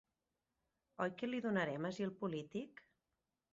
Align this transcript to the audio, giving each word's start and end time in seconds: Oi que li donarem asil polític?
Oi 1.05 1.13
que 1.19 1.29
li 1.29 1.43
donarem 1.47 1.87
asil 1.93 2.17
polític? 2.25 2.85